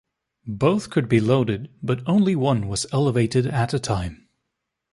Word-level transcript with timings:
Both 0.47 0.89
could 0.89 1.07
be 1.07 1.19
loaded, 1.19 1.69
but 1.83 2.01
only 2.07 2.35
one 2.35 2.67
was 2.67 2.87
elevated 2.91 3.45
at 3.45 3.71
a 3.71 3.77
time. 3.79 4.29